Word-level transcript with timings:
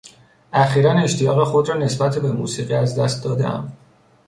اخیرا 0.53 0.91
اشتیاق 0.91 1.43
خود 1.43 1.69
را 1.69 1.75
نسبت 1.77 2.17
به 2.17 2.31
موسیقی 2.31 2.73
از 2.73 2.99
دست 2.99 3.23
دادهام. 3.23 3.73